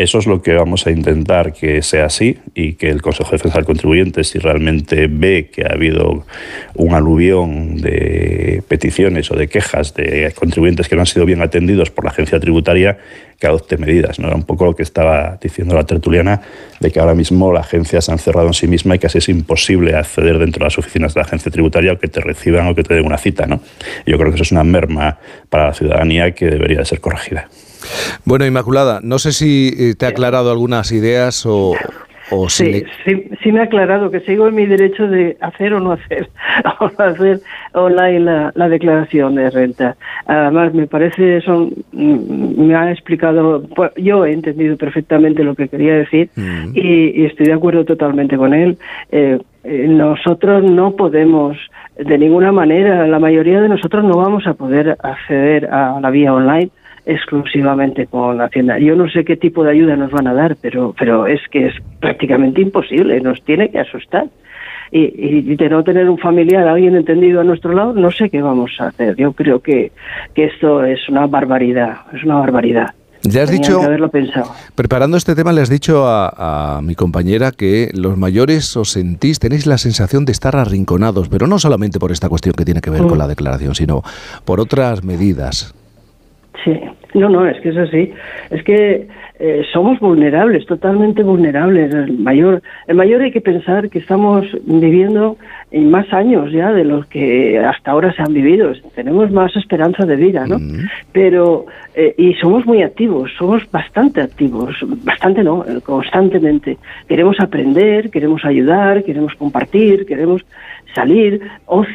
Eso 0.02 0.18
es 0.18 0.26
lo 0.26 0.42
que 0.42 0.54
vamos 0.54 0.88
a 0.88 0.92
intentar 0.92 1.54
que 1.54 1.84
sea 1.84 2.06
así 2.06 2.40
y 2.56 2.74
que 2.74 2.90
el 2.90 3.04
Consejo 3.04 3.30
de 3.30 3.38
Defensa 3.38 3.60
del 3.60 3.66
Contribuyente, 3.66 4.24
si 4.24 4.40
realmente 4.40 5.06
ve 5.08 5.52
que 5.54 5.64
ha 5.64 5.74
habido 5.74 6.26
un 6.74 6.96
aluvión 6.96 7.78
de 7.78 8.64
peticiones 8.68 9.30
o 9.30 9.36
de 9.36 9.48
quejas 9.48 9.94
de 9.94 10.34
contribuyentes 10.36 10.88
que 10.88 10.96
no 10.96 11.02
han 11.02 11.06
sido 11.06 11.26
bien 11.28 11.44
atendidos 11.44 11.92
por 11.92 12.06
la 12.06 12.10
agencia 12.10 12.40
tributaria, 12.40 12.91
que 13.40 13.48
adopte 13.48 13.78
medidas. 13.78 14.20
¿no? 14.20 14.28
Era 14.28 14.36
un 14.36 14.44
poco 14.44 14.66
lo 14.66 14.76
que 14.76 14.84
estaba 14.84 15.38
diciendo 15.42 15.76
la 15.76 15.84
tertuliana, 15.84 16.42
de 16.80 16.92
que 16.92 17.00
ahora 17.00 17.16
mismo 17.16 17.52
la 17.52 17.62
agencia 17.62 18.02
se 18.02 18.12
ha 18.12 18.14
encerrado 18.14 18.48
en 18.48 18.54
sí 18.54 18.68
misma 18.68 18.96
y 18.96 19.00
casi 19.00 19.18
es 19.18 19.30
imposible 19.30 19.96
acceder 19.96 20.38
dentro 20.38 20.60
de 20.60 20.66
las 20.66 20.78
oficinas 20.78 21.14
de 21.14 21.22
la 21.22 21.26
agencia 21.26 21.52
tributaria 21.52 21.94
o 21.94 22.00
que 22.00 22.08
te 22.08 22.22
reciban 22.22 22.68
o 22.68 22.76
que 22.76 22.84
te 22.84 22.94
den 22.94 23.06
una 23.06 23.18
cita. 23.18 23.48
¿no? 23.48 23.62
Yo 24.06 24.18
creo 24.18 24.30
que 24.30 24.36
eso 24.36 24.44
es 24.44 24.52
una 24.52 24.64
merma 24.64 25.18
para 25.50 25.68
la 25.68 25.74
ciudadanía 25.74 26.32
que 26.32 26.46
debería 26.46 26.80
de 26.80 26.86
ser 26.86 27.02
corregida. 27.02 27.50
Bueno, 28.26 28.46
Inmaculada, 28.46 29.00
no 29.02 29.18
sé 29.18 29.32
si 29.32 29.74
eh, 29.78 29.96
te 29.96 30.06
ha 30.06 30.10
aclarado 30.10 30.52
algunas 30.52 30.92
ideas 30.92 31.46
o, 31.46 31.74
sí, 32.50 33.30
sí, 33.42 33.52
me 33.52 33.60
ha 33.60 33.64
aclarado 33.64 34.10
que 34.10 34.22
sigo 34.22 34.48
en 34.48 34.56
mi 34.56 34.66
derecho 34.66 35.08
de 35.08 35.38
hacer 35.42 35.74
o 35.74 35.80
no 35.80 35.92
hacer, 35.92 36.30
o 36.80 36.90
no 36.90 37.06
hacer 37.06 37.40
online 37.74 38.52
la, 38.56 38.70
declaración 38.70 39.36
de 39.36 39.50
renta. 39.50 39.96
Además, 40.26 40.74
me 40.74 40.88
parece, 40.88 41.42
son, 41.42 41.74
mm, 41.92 42.66
me 42.66 42.76
ha 42.76 42.92
explicado, 42.92 43.64
pues, 43.76 43.92
yo 43.98 44.26
he 44.26 44.32
entendido 44.32 44.78
perfectamente 44.78 45.44
lo 45.44 45.56
que 45.56 45.68
quería 45.68 45.96
decir 45.96 46.30
mm. 46.36 46.72
y, 46.74 47.26
estoy 47.26 47.48
de 47.48 47.54
acuerdo 47.54 47.84
totalmente 47.86 48.38
con 48.38 48.54
él. 48.54 48.78
Eh, 49.12 49.40
eh, 49.64 49.88
nosotros 49.88 50.64
no 50.64 50.96
podemos, 50.96 51.58
de 51.98 52.18
ninguna 52.18 52.52
manera, 52.52 53.06
la 53.08 53.20
mayoría 53.20 53.62
de 53.62 53.70
nosotros 53.70 54.04
no 54.04 54.18
vamos 54.18 54.48
a 54.48 54.54
poder 54.54 54.98
acceder 55.04 55.66
a 55.72 56.00
la 56.00 56.10
vía 56.10 56.34
online 56.34 56.72
exclusivamente 57.06 58.08
con 58.08 58.42
Hacienda. 58.42 58.80
Yo 58.80 58.96
no 58.96 59.10
sé 59.10 59.26
qué 59.26 59.38
tipo 59.38 59.64
de 59.64 59.72
ayuda 59.72 59.96
nos 59.96 60.12
van 60.12 60.28
a 60.28 60.34
dar, 60.34 60.56
pero, 60.62 60.94
pero 60.98 61.28
es 61.28 61.42
que 61.50 61.68
es 61.68 61.76
prácticamente 62.00 62.62
imposible, 62.62 63.20
nos 63.22 63.42
tiene 63.44 63.70
que 63.70 63.80
asustar. 63.80 64.28
Y, 64.94 65.56
de 65.56 65.70
no 65.70 65.86
tener 65.86 66.10
un 66.10 66.18
familiar, 66.18 66.68
alguien 66.68 66.98
entendido 66.98 67.40
a 67.40 67.46
nuestro 67.46 67.72
lado, 67.72 67.94
no 67.94 68.12
sé 68.12 68.30
qué 68.30 68.42
vamos 68.42 68.72
a 68.80 68.88
hacer. 68.88 69.16
Yo 69.16 69.32
creo 69.32 69.62
que, 69.62 69.94
que 70.36 70.46
esto 70.46 70.84
es 70.84 71.08
una 71.08 71.28
barbaridad, 71.28 72.00
es 72.14 72.26
una 72.26 72.36
barbaridad. 72.36 72.94
Ya 73.24 73.44
has 73.44 73.52
dicho, 73.52 73.82
haberlo 73.82 74.10
pensado. 74.10 74.52
preparando 74.76 75.16
este 75.16 75.36
tema, 75.36 75.54
le 75.54 75.62
has 75.62 75.70
dicho 75.70 76.06
a, 76.08 76.82
mi 76.84 76.96
compañera 76.96 77.52
que 77.52 77.92
los 77.94 78.18
mayores 78.18 78.76
os 78.76 78.92
sentís, 78.92 79.40
tenéis 79.40 79.66
la 79.66 79.78
sensación 79.78 80.26
de 80.26 80.32
estar 80.32 80.56
arrinconados, 80.56 81.30
pero 81.30 81.48
no 81.48 81.60
solamente 81.60 82.00
por 82.00 82.12
esta 82.12 82.30
cuestión 82.30 82.54
que 82.58 82.66
tiene 82.66 82.82
que 82.82 82.90
ver 82.90 83.04
con 83.04 83.16
mm. 83.16 83.20
la 83.20 83.28
declaración, 83.28 83.76
sino 83.76 84.02
por 84.44 84.60
otras 84.60 85.04
medidas. 85.04 85.74
Sí, 86.64 86.80
no, 87.14 87.30
no, 87.30 87.48
es 87.48 87.60
que 87.62 87.70
es 87.70 87.78
así. 87.78 88.12
Es 88.50 88.64
que 88.64 89.08
eh, 89.40 89.64
somos 89.74 90.00
vulnerables, 90.00 90.66
totalmente 90.66 91.24
vulnerables. 91.24 91.94
El 91.94 92.20
mayor, 92.20 92.62
el 92.88 92.96
mayor 92.96 93.22
hay 93.22 93.32
que 93.32 93.42
pensar 93.42 93.90
que 93.90 94.00
estamos 94.00 94.46
viviendo 94.66 95.38
en 95.72 95.90
más 95.90 96.12
años 96.14 96.52
ya 96.52 96.72
de 96.72 96.84
los 96.84 97.08
que 97.08 97.58
hasta 97.58 97.92
ahora 97.92 98.14
se 98.14 98.22
han 98.22 98.34
vivido. 98.34 98.72
Tenemos 98.94 99.32
más 99.32 99.56
esperanza 99.56 100.06
de 100.06 100.16
vida, 100.16 100.46
¿no? 100.46 100.58
Pero, 101.12 101.66
eh, 101.96 102.14
y 102.18 102.34
somos 102.36 102.66
muy 102.66 102.84
activos, 102.84 103.32
somos 103.38 103.70
bastante 103.72 104.22
activos, 104.22 104.76
bastante 105.04 105.44
no, 105.44 105.66
constantemente. 105.84 106.78
Queremos 107.08 107.40
aprender, 107.40 108.12
queremos 108.12 108.46
ayudar, 108.46 109.04
queremos 109.04 109.34
compartir, 109.36 110.06
queremos 110.06 110.46
salir, 110.94 111.42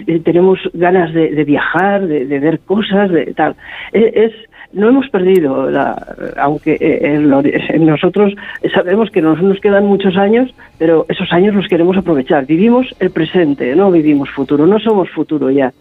eh, 0.06 0.20
tenemos 0.24 0.58
ganas 0.72 1.12
de, 1.12 1.44
viajar, 1.44 2.06
de, 2.06 2.38
ver 2.40 2.60
cosas, 2.60 3.10
de 3.10 3.26
tal. 3.34 3.54
es 3.92 4.32
no 4.72 4.88
hemos 4.88 5.08
perdido, 5.08 5.68
aunque 6.36 6.76
eh, 6.80 7.78
nosotros 7.78 8.34
sabemos 8.74 9.10
que 9.10 9.22
nos, 9.22 9.42
nos 9.42 9.60
quedan 9.60 9.86
muchos 9.86 10.16
años, 10.16 10.54
pero 10.78 11.06
esos 11.08 11.32
años 11.32 11.54
los 11.54 11.68
queremos 11.68 11.96
aprovechar. 11.96 12.46
Vivimos 12.46 12.94
el 13.00 13.10
presente, 13.10 13.74
no 13.74 13.90
vivimos 13.90 14.30
futuro, 14.30 14.66
no 14.66 14.78
somos 14.78 15.10
futuro 15.10 15.50
ya. 15.50 15.72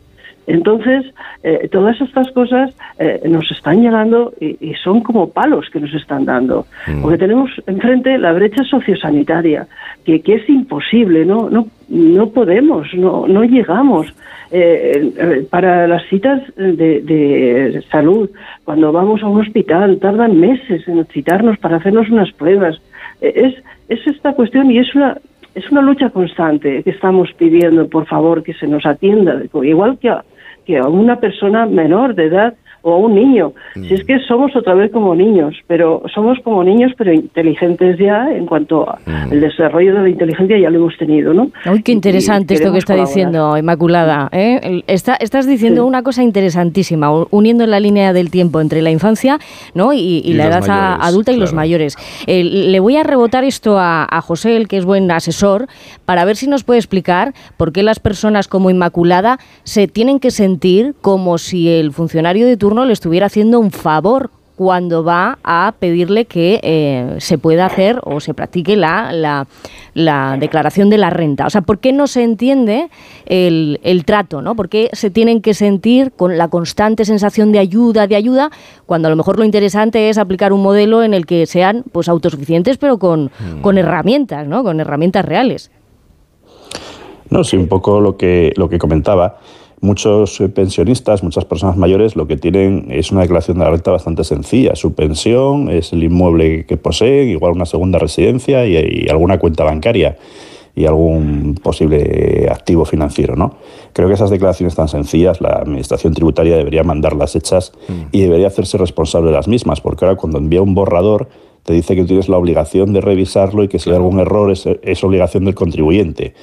Entonces, 0.48 1.06
eh, 1.44 1.68
todas 1.72 2.00
estas 2.00 2.32
cosas 2.32 2.72
eh, 3.00 3.22
nos 3.28 3.50
están 3.50 3.82
llegando 3.82 4.34
y, 4.40 4.74
son 4.84 5.02
como 5.02 5.30
palos 5.30 5.70
que 5.72 5.80
nos 5.80 5.94
están 5.94 6.26
dando. 6.26 6.66
Mm. 6.88 7.02
Porque 7.02 7.18
tenemos 7.18 7.50
enfrente 7.66 8.18
la 8.18 8.34
brecha 8.34 8.64
sociosanitaria, 8.64 9.68
que, 10.04 10.22
que 10.22 10.36
es 10.36 10.50
imposible, 10.50 11.26
no, 11.26 11.50
no, 11.50 11.68
no 11.90 12.30
podemos, 12.30 12.94
no, 12.94 13.28
no 13.28 13.44
llegamos. 13.44 14.14
Eh, 14.52 15.48
para 15.50 15.88
las 15.88 16.08
citas 16.08 16.42
de, 16.56 17.02
de, 17.02 17.84
salud, 17.90 18.30
cuando 18.64 18.92
vamos 18.92 19.24
a 19.24 19.28
un 19.28 19.42
hospital, 19.42 19.98
tardan 20.00 20.40
meses 20.40 20.88
en 20.88 21.04
citarnos 21.06 21.58
para 21.58 21.78
hacernos 21.78 22.10
unas 22.10 22.32
pruebas. 22.32 22.80
Es, 23.22 23.56
es 23.90 24.06
esta 24.06 24.34
cuestión 24.34 24.70
y 24.70 24.78
es 24.78 24.94
una 24.94 25.18
es 25.56 25.72
una 25.72 25.82
lucha 25.82 26.10
constante 26.10 26.84
que 26.84 26.90
estamos 26.90 27.32
pidiendo, 27.34 27.88
por 27.88 28.06
favor, 28.06 28.44
que 28.44 28.54
se 28.54 28.68
nos 28.68 28.86
atienda, 28.86 29.42
igual 29.64 29.98
que 30.00 30.10
a, 30.10 30.24
que 30.66 30.78
a 30.78 30.88
una 30.88 31.20
persona 31.20 31.66
menor 31.66 32.16
de 32.16 32.26
edad 32.26 32.54
o 32.86 32.94
a 32.94 32.98
un 32.98 33.16
niño. 33.16 33.52
Si 33.74 33.96
es 33.96 34.04
mm. 34.04 34.06
que 34.06 34.20
somos 34.28 34.56
otra 34.56 34.76
vez 34.76 34.92
como 34.92 35.16
niños, 35.16 35.56
pero 35.66 36.04
somos 36.14 36.38
como 36.44 36.64
niños, 36.64 36.92
pero 36.96 37.12
inteligentes 37.12 37.98
ya 37.98 38.30
en 38.32 38.46
cuanto 38.46 38.88
al 38.88 39.28
mm. 39.28 39.40
desarrollo 39.42 39.96
de 39.96 40.02
la 40.04 40.10
inteligencia 40.10 40.60
ya 40.60 40.70
lo 40.70 40.78
hemos 40.78 40.96
tenido, 40.98 41.34
¿no? 41.34 41.50
Uy, 41.66 41.82
qué 41.82 41.92
interesante 41.92 42.54
esto 42.54 42.72
que 42.72 42.78
está 42.78 42.96
diciendo 42.96 43.58
Inmaculada. 43.58 44.30
¿eh? 44.32 44.84
estás 44.88 45.48
diciendo 45.48 45.84
una 45.84 46.04
cosa 46.04 46.22
interesantísima, 46.22 47.12
uniendo 47.32 47.66
la 47.66 47.80
línea 47.80 48.14
del 48.14 48.30
tiempo 48.30 48.62
entre 48.62 48.84
la 48.84 48.92
infancia 48.92 49.40
¿no? 49.74 49.92
y, 49.92 50.22
la 50.36 50.46
edad 50.46 50.98
adulta 51.02 51.32
y 51.32 51.38
los 51.38 51.54
mayores. 51.54 51.98
Eh, 52.28 52.44
le 52.44 52.80
voy 52.80 52.98
a 52.98 53.04
rebotar 53.04 53.44
esto 53.46 53.80
a, 53.80 54.08
a 54.08 54.22
José, 54.22 54.58
el 54.58 54.68
que 54.68 54.78
es 54.78 54.86
buen 54.86 55.10
asesor, 55.10 55.68
para 56.06 56.24
ver 56.24 56.36
si 56.36 56.48
nos 56.48 56.64
puede 56.64 56.80
explicar 56.80 57.34
por 57.58 57.72
qué 57.72 57.82
las 57.82 58.00
personas 58.00 58.48
como 58.48 58.70
Inmaculada 58.70 59.40
se 59.64 59.88
tienen 59.88 60.20
que 60.20 60.30
sentir 60.30 60.94
como 61.02 61.40
si 61.40 61.68
el 61.70 61.92
funcionario 61.92 62.46
de 62.46 62.58
turno 62.58 62.75
le 62.84 62.92
estuviera 62.92 63.28
haciendo 63.28 63.60
un 63.62 63.72
favor 63.72 64.30
cuando 64.56 65.04
va 65.04 65.38
a 65.44 65.74
pedirle 65.80 66.26
que 66.26 66.60
eh, 66.64 67.16
se 67.20 67.38
pueda 67.38 67.66
hacer 67.66 68.00
o 68.04 68.20
se 68.20 68.34
practique 68.34 68.76
la, 68.76 69.46
la, 69.94 70.38
declaración 70.40 70.90
de 70.90 70.98
la 70.98 71.10
renta. 71.10 71.46
O 71.46 71.50
sea, 71.50 71.62
¿por 71.62 71.80
qué 71.80 71.92
no 71.92 72.08
se 72.08 72.24
entiende 72.24 72.90
el, 73.26 73.80
el, 73.84 74.06
trato? 74.06 74.42
¿no? 74.42 74.56
¿Por 74.56 74.70
qué 74.70 74.90
se 74.94 75.10
tienen 75.10 75.42
que 75.42 75.54
sentir 75.54 76.12
con 76.14 76.38
la 76.38 76.48
constante 76.48 77.06
sensación 77.06 77.52
de 77.52 77.60
ayuda, 77.60 78.08
de 78.08 78.16
ayuda, 78.16 78.50
cuando 78.86 79.08
a 79.08 79.12
lo 79.12 79.18
mejor 79.18 79.38
lo 79.38 79.46
interesante 79.46 80.10
es 80.10 80.18
aplicar 80.18 80.54
un 80.54 80.64
modelo 80.64 81.04
en 81.04 81.14
el 81.14 81.26
que 81.26 81.46
sean 81.46 81.84
pues 81.92 82.08
autosuficientes, 82.08 82.78
pero 82.78 82.98
con, 82.98 83.26
mm. 83.26 83.62
con 83.62 83.78
herramientas, 83.78 84.48
¿no? 84.48 84.64
con 84.64 84.80
herramientas 84.80 85.26
reales? 85.26 85.70
No, 87.36 87.44
sí, 87.44 87.58
un 87.58 87.68
poco 87.68 88.00
lo 88.00 88.16
que, 88.16 88.54
lo 88.56 88.70
que 88.70 88.80
comentaba. 88.80 89.40
Muchos 89.82 90.40
eh, 90.40 90.48
pensionistas, 90.48 91.22
muchas 91.22 91.44
personas 91.44 91.76
mayores, 91.76 92.16
lo 92.16 92.28
que 92.28 92.38
tienen 92.38 92.88
es 92.90 93.12
una 93.12 93.24
declaración 93.24 93.58
de 93.58 93.66
la 93.66 93.72
renta 93.72 93.92
bastante 93.92 94.24
sencilla. 94.24 94.74
Su 94.78 94.94
pensión 94.94 95.70
es 95.70 95.92
el 95.92 96.06
inmueble 96.06 96.66
que 96.66 96.78
poseen, 96.78 97.28
igual 97.28 97.52
una 97.52 97.66
segunda 97.66 98.00
residencia 98.00 98.66
y, 98.66 99.06
alguna 99.10 99.38
cuenta 99.38 99.66
bancaria 99.66 100.18
y 100.78 100.86
algún 100.86 101.60
posible 101.62 102.48
activo 102.50 102.86
financiero. 102.86 103.36
¿no? 103.36 103.56
Creo 103.92 104.08
que 104.08 104.14
esas 104.14 104.30
declaraciones 104.30 104.74
tan 104.74 104.88
sencillas 104.88 105.42
la 105.42 105.50
Administración 105.50 106.14
Tributaria 106.14 106.56
debería 106.56 106.84
mandarlas 106.84 107.36
hechas 107.36 107.74
mm. 107.90 107.94
y 108.14 108.22
debería 108.22 108.48
hacerse 108.48 108.78
responsable 108.78 109.32
de 109.32 109.36
las 109.36 109.50
mismas, 109.50 109.82
porque 109.82 110.06
ahora 110.06 110.16
cuando 110.16 110.38
envía 110.38 110.62
un 110.62 110.74
borrador 110.74 111.28
te 111.64 111.74
dice 111.74 111.96
que 111.96 112.06
tienes 112.06 112.30
la 112.30 112.38
obligación 112.38 112.94
de 112.94 113.02
revisarlo 113.02 113.64
y 113.64 113.68
que 113.68 113.80
si 113.80 113.90
hay 113.90 113.98
algún 113.98 114.20
error 114.20 114.52
es, 114.52 114.66
es 114.84 115.04
obligación 115.04 115.44
del 115.46 115.56
contribuyente 115.56 116.34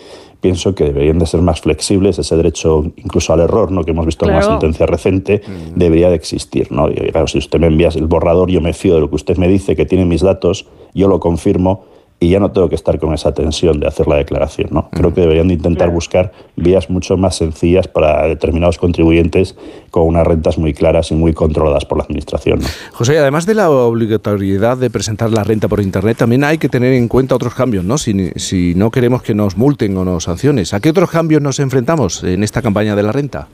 pienso 0.43 0.75
que 0.75 0.85
deberían 0.85 1.21
de 1.21 1.27
ser 1.27 1.41
más 1.41 1.61
flexibles, 1.61 2.19
ese 2.19 2.37
derecho 2.37 2.85
incluso 2.97 3.33
al 3.33 3.41
error, 3.41 3.71
¿no? 3.71 3.85
que 3.85 3.93
hemos 3.93 4.05
visto 4.05 4.27
en 4.27 4.33
una 4.33 4.43
sentencia 4.43 4.87
reciente, 4.87 5.41
mm. 5.47 5.79
debería 5.79 6.11
de 6.11 6.17
existir. 6.17 6.71
¿no? 6.73 6.89
si 7.29 7.39
usted 7.39 7.61
me 7.61 7.69
envía 7.69 7.89
el 7.95 8.09
borrador, 8.09 8.51
yo 8.51 8.61
me 8.61 8.75
fío 8.75 8.97
de 8.97 9.01
lo 9.01 9.09
que 9.09 9.15
usted 9.15 9.37
me 9.37 9.47
dice, 9.47 9.77
que 9.77 9.87
tiene 9.87 10.05
mis 10.05 10.21
datos, 10.21 10.67
yo 10.95 11.07
lo 11.07 11.21
confirmo 11.21 11.85
y 12.23 12.29
ya 12.29 12.39
no 12.39 12.53
tengo 12.53 12.69
que 12.69 12.77
estar 12.77 13.01
con 13.01 13.13
esa 13.15 13.35
tensión 13.35 13.81
de 13.81 13.89
hacer 13.89 14.07
la 14.07 14.15
declaración. 14.15 14.69
¿no? 14.71 14.89
Creo 14.91 15.13
que 15.13 15.23
deberían 15.23 15.49
de 15.49 15.55
intentar 15.55 15.91
buscar 15.91 16.33
vías 16.55 16.89
mucho 16.89 17.17
más 17.17 17.37
sencillas 17.37 17.89
para 17.89 18.29
determinados 18.29 18.79
contribuyentes 18.79 19.57
con 19.91 20.05
unas 20.05 20.25
rentas 20.25 20.57
muy 20.57 20.73
claras 20.73 21.11
y 21.11 21.15
muy 21.15 21.33
controladas 21.33 21.85
por 21.85 21.99
la 21.99 22.05
Administración. 22.05 22.61
José, 22.93 23.19
además 23.19 23.45
de 23.45 23.55
la 23.55 23.71
obligatoriedad 23.71 24.77
de 24.77 24.89
presentar 24.89 25.31
la 25.31 25.43
renta 25.43 25.67
por 25.67 25.81
Internet, 25.81 26.17
también 26.17 26.45
hay 26.45 26.59
que 26.59 26.69
tener 26.69 26.93
en 26.93 27.09
cuenta 27.09 27.35
otros 27.35 27.55
cambios, 27.55 27.85
¿no? 27.85 27.99
Si, 27.99 28.31
si 28.37 28.75
no 28.77 28.93
queremos 28.93 29.23
que 29.23 29.35
nos 29.35 29.57
multen 29.57 29.97
o 29.97 30.05
nos 30.05 30.25
sanciones. 30.25 30.75
¿A 30.75 30.81
qué 30.81 30.91
otros 30.91 31.11
cambios 31.11 31.43
nos 31.43 31.59
enfrentamos 31.59 32.23
en 32.23 32.45
esta 32.45 32.63
campaña 32.63 32.95
de 32.95 33.03
la 33.03 33.11
renta? 33.11 33.49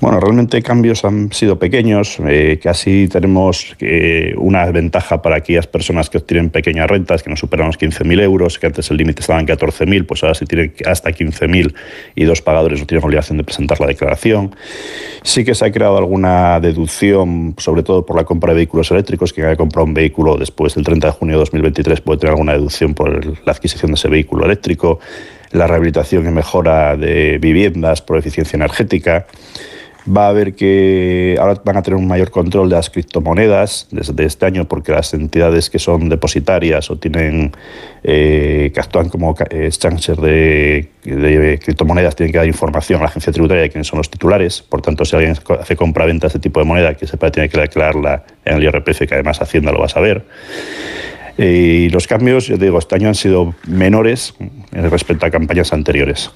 Bueno, 0.00 0.20
realmente 0.20 0.62
cambios 0.62 1.04
han 1.04 1.32
sido 1.32 1.58
pequeños. 1.58 2.18
Eh, 2.24 2.60
casi 2.62 3.08
tenemos 3.08 3.74
eh, 3.80 4.32
una 4.36 4.64
ventaja 4.66 5.20
para 5.22 5.36
aquellas 5.36 5.66
personas 5.66 6.08
que 6.08 6.18
obtienen 6.18 6.50
pequeñas 6.50 6.88
rentas, 6.88 7.24
que 7.24 7.30
no 7.30 7.36
superan 7.36 7.66
los 7.66 7.80
15.000 7.80 8.22
euros, 8.22 8.60
que 8.60 8.66
antes 8.66 8.88
el 8.92 8.96
límite 8.96 9.22
estaba 9.22 9.40
en 9.40 9.48
14.000, 9.48 10.06
pues 10.06 10.22
ahora 10.22 10.36
si 10.36 10.46
tienen 10.46 10.72
hasta 10.86 11.10
15.000 11.10 11.74
y 12.14 12.24
dos 12.24 12.42
pagadores 12.42 12.78
no 12.78 12.86
tienen 12.86 13.04
obligación 13.04 13.38
de 13.38 13.44
presentar 13.44 13.80
la 13.80 13.88
declaración. 13.88 14.54
Sí 15.24 15.44
que 15.44 15.56
se 15.56 15.64
ha 15.64 15.72
creado 15.72 15.98
alguna 15.98 16.60
deducción, 16.60 17.56
sobre 17.58 17.82
todo 17.82 18.06
por 18.06 18.14
la 18.14 18.22
compra 18.22 18.52
de 18.52 18.58
vehículos 18.58 18.92
eléctricos. 18.92 19.32
Quien 19.32 19.48
haya 19.48 19.56
comprado 19.56 19.84
un 19.84 19.94
vehículo 19.94 20.36
después 20.36 20.76
del 20.76 20.84
30 20.84 21.08
de 21.08 21.12
junio 21.12 21.34
de 21.34 21.40
2023 21.40 22.00
puede 22.02 22.20
tener 22.20 22.34
alguna 22.34 22.52
deducción 22.52 22.94
por 22.94 23.26
la 23.44 23.50
adquisición 23.50 23.90
de 23.90 23.96
ese 23.96 24.06
vehículo 24.06 24.44
eléctrico. 24.44 25.00
La 25.50 25.66
rehabilitación 25.66 26.28
y 26.28 26.30
mejora 26.30 26.96
de 26.96 27.38
viviendas 27.38 28.00
por 28.00 28.16
eficiencia 28.16 28.56
energética 28.56 29.26
va 30.08 30.26
a 30.26 30.28
haber 30.28 30.54
que 30.54 31.36
ahora 31.38 31.60
van 31.64 31.76
a 31.76 31.82
tener 31.82 31.98
un 31.98 32.06
mayor 32.06 32.30
control 32.30 32.68
de 32.68 32.76
las 32.76 32.90
criptomonedas 32.90 33.88
desde 33.90 34.24
este 34.24 34.46
año 34.46 34.66
porque 34.66 34.92
las 34.92 35.12
entidades 35.14 35.70
que 35.70 35.78
son 35.78 36.08
depositarias 36.08 36.90
o 36.90 36.96
tienen 36.96 37.52
eh, 38.02 38.70
que 38.72 38.80
actúan 38.80 39.08
como 39.08 39.34
exchanges 39.50 40.16
de, 40.16 40.88
de, 41.04 41.60
criptomonedas 41.62 42.16
tienen 42.16 42.32
que 42.32 42.38
dar 42.38 42.46
información 42.46 43.00
a 43.00 43.04
la 43.04 43.08
agencia 43.08 43.32
tributaria 43.32 43.62
de 43.62 43.70
quiénes 43.70 43.86
son 43.86 43.98
los 43.98 44.10
titulares. 44.10 44.62
Por 44.62 44.82
tanto, 44.82 45.04
si 45.04 45.16
alguien 45.16 45.36
hace 45.60 45.76
compra-venta 45.76 46.26
de 46.26 46.28
este 46.28 46.38
tipo 46.38 46.60
de 46.60 46.66
moneda, 46.66 46.94
que 46.94 47.06
sepa 47.06 47.30
tiene 47.30 47.48
que 47.48 47.60
declararla 47.60 48.24
en 48.44 48.56
el 48.56 48.64
IRPF, 48.64 49.06
que 49.06 49.14
además 49.14 49.40
Hacienda 49.42 49.72
lo 49.72 49.80
va 49.80 49.86
a 49.86 49.90
saber. 49.90 50.24
Y 51.36 51.88
los 51.90 52.08
cambios, 52.08 52.46
yo 52.46 52.56
digo, 52.56 52.78
este 52.78 52.96
año 52.96 53.08
han 53.08 53.14
sido 53.14 53.54
menores 53.66 54.34
respecto 54.72 55.26
a 55.26 55.30
campañas 55.30 55.72
anteriores. 55.72 56.30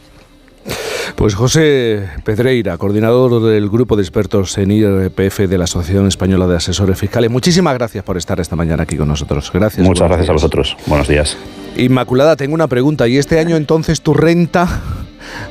Pues 1.17 1.35
José 1.35 2.09
Pedreira, 2.25 2.79
coordinador 2.79 3.43
del 3.43 3.69
grupo 3.69 3.97
de 3.97 4.03
expertos 4.03 4.57
en 4.59 4.71
IRPF 4.71 5.41
de 5.41 5.59
la 5.59 5.65
Asociación 5.65 6.07
Española 6.07 6.47
de 6.47 6.57
Asesores 6.57 6.99
Fiscales, 6.99 7.31
muchísimas 7.31 7.75
gracias 7.75 8.03
por 8.05 8.17
estar 8.17 8.41
esta 8.41 8.57
mañana 8.57 8.85
aquí 8.85 8.97
con 8.97 9.09
nosotros. 9.09 9.51
Gracias. 9.53 9.87
Muchas 9.87 10.09
gracias 10.09 10.29
a 10.31 10.33
vosotros. 10.33 10.77
Buenos 10.87 11.09
días. 11.09 11.37
Inmaculada, 11.77 12.37
tengo 12.37 12.55
una 12.55 12.67
pregunta. 12.67 13.09
¿Y 13.09 13.19
este 13.19 13.39
año 13.39 13.57
entonces 13.57 14.01
tu 14.01 14.15
renta, 14.15 14.81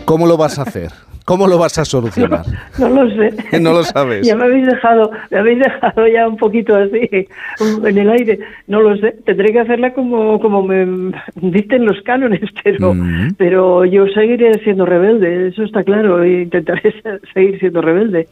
cómo 0.06 0.27
lo 0.27 0.38
vas 0.38 0.60
a 0.60 0.63
hacer? 0.63 0.91
¿Cómo 1.25 1.48
lo 1.48 1.58
vas 1.58 1.78
a 1.78 1.86
solucionar? 1.86 2.46
No, 2.80 2.90
lo 2.90 3.10
sé. 3.10 3.34
No 3.62 3.74
lo 3.74 3.84
sabes. 3.84 4.25
Ya 4.25 4.36
me 4.36 4.46
habéis 4.46 4.66
dejado, 4.66 5.12
me 5.30 5.38
habéis 5.38 5.60
dejado 5.60 6.08
ya 6.08 6.28
un 6.28 6.38
poquito 6.38 6.75
así 6.75 7.28
en 7.60 7.98
el 7.98 8.10
aire. 8.10 8.40
No 8.68 8.82
lo 8.82 8.96
sé. 8.98 9.16
Tendré 9.25 9.51
que 9.51 9.60
hacerla 9.60 9.94
como, 9.94 10.40
como 10.40 10.63
me 10.63 11.13
dicen 11.36 11.86
los 11.86 12.01
cánones, 12.01 12.42
pero, 12.63 12.94
mm. 12.94 13.36
pero 13.38 13.86
yo 13.86 14.08
seguiré 14.08 14.58
siendo 14.63 14.86
rebelde, 14.86 15.50
eso 15.50 15.63
está 15.63 15.84
claro. 15.84 16.24
E 16.24 16.44
intentaré 16.44 16.94
seguir 17.34 17.60
siendo 17.60 17.82
rebelde. 17.82 18.28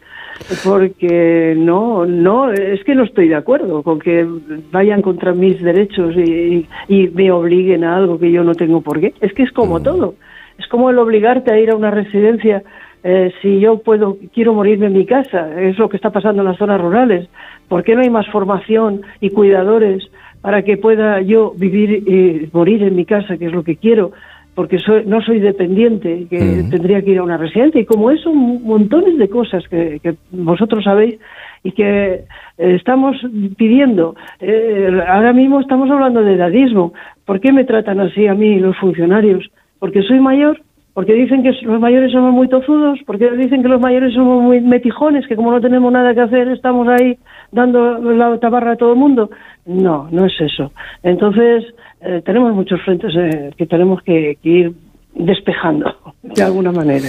Porque 0.64 1.54
no, 1.58 2.06
no, 2.06 2.52
es 2.52 2.84
que 2.86 2.96
no 2.96 3.04
estoy 3.04 3.28
de 3.28 3.36
acuerdo 3.36 3.84
con 3.84 4.00
que 4.00 4.26
vayan 4.72 5.02
contra 5.02 5.34
mis 5.34 5.62
derechos 5.62 6.16
y, 6.16 6.66
y 6.88 7.08
me 7.10 7.30
obliguen 7.30 7.84
a 7.84 7.98
algo 7.98 8.18
que 8.18 8.32
yo 8.32 8.44
no 8.44 8.56
tengo 8.56 8.82
por 8.82 9.00
qué. 9.02 9.14
Es 9.20 9.34
que 9.34 9.44
es 9.44 9.52
como 9.52 9.80
mm. 9.80 9.84
todo. 9.84 10.16
Es 10.60 10.68
como 10.68 10.92
el 10.92 11.00
obligarte 11.00 11.52
a 11.52 11.60
ir 11.60 11.72
a 11.72 11.76
una 11.76 11.90
residencia 11.90 12.64
eh, 13.04 13.32
si 13.42 13.60
yo 13.60 13.78
puedo, 13.78 14.18
quiero 14.34 14.54
morirme 14.54 14.88
en 14.88 14.94
mi 14.94 15.06
casa, 15.06 15.62
es 15.62 15.78
lo 15.78 15.88
que 15.88 15.96
está 15.96 16.10
pasando 16.10 16.42
en 16.42 16.48
las 16.50 16.58
zonas 16.58 16.82
rurales. 16.82 17.30
¿Por 17.68 17.84
qué 17.84 17.96
no 17.96 18.02
hay 18.02 18.10
más 18.10 18.28
formación 18.28 19.02
y 19.22 19.30
cuidadores 19.30 20.04
para 20.42 20.64
que 20.64 20.78
pueda 20.78 21.22
yo 21.22 21.54
vivir 21.56 21.92
y 21.92 22.50
morir 22.52 22.84
en 22.84 22.96
mi 22.96 23.06
casa, 23.06 23.38
que 23.38 23.46
es 23.46 23.54
lo 23.54 23.64
que 23.64 23.78
quiero? 23.78 24.12
Porque 24.54 24.80
soy, 24.80 25.06
no 25.06 25.22
soy 25.22 25.40
dependiente, 25.40 26.28
que 26.30 26.66
tendría 26.70 27.02
que 27.02 27.12
ir 27.12 27.20
a 27.20 27.24
una 27.24 27.38
residencia. 27.38 27.80
Y 27.80 27.86
como 27.86 28.12
eso, 28.12 28.34
montones 28.34 29.18
de 29.18 29.30
cosas 29.30 29.66
que, 29.70 30.16
vosotros 30.32 30.84
sabéis 30.84 31.18
y 31.64 31.72
que 31.72 32.14
eh, 32.14 32.26
estamos 32.58 33.16
pidiendo. 33.56 34.16
Eh, 34.42 35.02
ahora 35.08 35.32
mismo 35.32 35.62
estamos 35.62 35.90
hablando 35.90 36.22
de 36.22 36.34
edadismo. 36.34 36.92
¿Por 37.24 37.40
qué 37.40 37.54
me 37.54 37.64
tratan 37.64 38.02
así 38.02 38.28
a 38.28 38.34
mí 38.34 38.60
los 38.60 38.76
funcionarios? 38.78 39.50
Porque 39.80 40.04
soy 40.04 40.20
mayor, 40.20 40.62
porque 40.94 41.14
dicen 41.14 41.44
que 41.44 41.52
los 41.64 41.80
mayores 41.80 42.12
somos 42.12 42.34
muy 42.34 42.48
tozudos, 42.48 43.00
porque 43.06 43.32
dicen 43.32 43.62
que 43.62 43.70
los 43.70 43.80
mayores 43.80 44.14
somos 44.14 44.44
muy 44.44 44.60
metijones, 44.62 45.28
que 45.28 45.36
como 45.36 45.52
no 45.52 45.62
tenemos 45.62 45.92
nada 45.92 46.14
que 46.14 46.22
hacer 46.22 46.50
estamos 46.50 46.88
ahí 46.88 47.18
dando 47.52 48.00
la 48.00 48.38
tabarra 48.40 48.74
a 48.74 48.76
todo 48.76 48.94
el 48.94 49.00
mundo. 49.00 49.30
No, 49.66 50.08
no 50.12 50.26
es 50.26 50.34
eso. 50.40 50.72
Entonces, 51.04 51.66
eh, 52.02 52.22
tenemos 52.26 52.54
muchos 52.54 52.82
frentes 52.82 53.14
eh, 53.16 53.52
que 53.58 53.66
tenemos 53.66 54.02
que 54.04 54.38
ir 54.44 54.74
despejando 55.20 55.94
de 56.24 56.44
alguna 56.44 56.72
manera. 56.72 57.08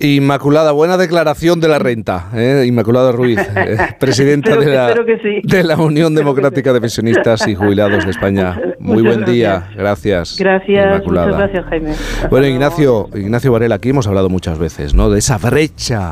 Inmaculada, 0.00 0.72
buena 0.72 0.96
declaración 0.96 1.60
de 1.60 1.68
la 1.68 1.78
renta, 1.78 2.30
¿eh? 2.34 2.64
Inmaculada 2.66 3.12
Ruiz, 3.12 3.38
eh, 3.38 3.76
presidenta 4.00 4.56
de, 4.56 4.66
la, 4.66 4.94
de 5.42 5.62
la 5.62 5.76
Unión 5.76 6.14
Democrática 6.14 6.72
de 6.72 6.80
Pensionistas 6.80 7.46
y 7.46 7.54
Jubilados 7.54 8.04
de 8.04 8.10
España. 8.10 8.60
Muy 8.80 9.02
buen 9.02 9.24
día, 9.24 9.70
gracias. 9.76 10.36
Gracias, 10.38 11.06
muchas 11.06 11.36
gracias 11.36 11.64
Jaime. 11.66 11.92
Bueno, 12.28 12.46
Ignacio, 12.46 13.08
Ignacio 13.14 13.52
Varela, 13.52 13.76
aquí 13.76 13.90
hemos 13.90 14.06
hablado 14.06 14.28
muchas 14.28 14.58
veces, 14.58 14.94
¿no? 14.94 15.10
De 15.10 15.20
esa 15.20 15.38
brecha 15.38 16.02